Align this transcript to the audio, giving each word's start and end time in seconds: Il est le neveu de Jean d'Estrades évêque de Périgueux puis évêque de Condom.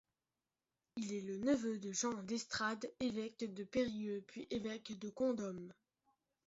Il 0.95 1.13
est 1.13 1.21
le 1.21 1.37
neveu 1.37 1.77
de 1.77 1.91
Jean 1.91 2.23
d'Estrades 2.23 2.91
évêque 3.01 3.53
de 3.53 3.63
Périgueux 3.63 4.23
puis 4.25 4.47
évêque 4.49 4.97
de 4.97 5.09
Condom. 5.11 5.71